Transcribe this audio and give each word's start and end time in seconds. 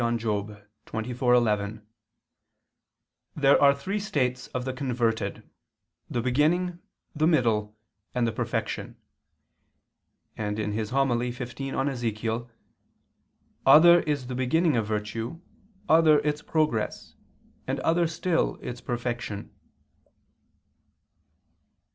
xxiv, 0.01 0.57
11): 1.37 1.85
"There 3.35 3.61
are 3.61 3.71
three 3.75 3.99
states 3.99 4.47
of 4.47 4.65
the 4.65 4.73
converted, 4.73 5.47
the 6.09 6.23
beginning, 6.23 6.79
the 7.15 7.27
middle, 7.27 7.77
and 8.15 8.25
the 8.25 8.31
perfection"; 8.31 8.97
and 10.35 10.57
(Hom. 10.59 10.71
xv 11.09 11.61
in 11.61 11.73
Ezech.): 11.75 12.49
"Other 13.63 13.99
is 14.01 14.25
the 14.25 14.33
beginning 14.33 14.75
of 14.75 14.87
virtue, 14.87 15.39
other 15.87 16.17
its 16.21 16.41
progress, 16.41 17.13
and 17.67 17.79
other 17.81 18.07
still 18.07 18.55
its 18.63 18.81
perfection." 18.81 19.53